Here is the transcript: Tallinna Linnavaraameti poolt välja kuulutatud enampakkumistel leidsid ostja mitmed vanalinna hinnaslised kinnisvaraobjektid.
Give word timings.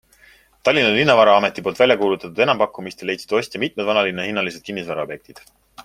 Tallinna 0.67 0.93
Linnavaraameti 0.95 1.63
poolt 1.67 1.81
välja 1.83 1.97
kuulutatud 1.99 2.41
enampakkumistel 2.47 3.11
leidsid 3.13 3.39
ostja 3.41 3.63
mitmed 3.65 3.89
vanalinna 3.91 4.27
hinnaslised 4.31 4.65
kinnisvaraobjektid. 4.71 5.45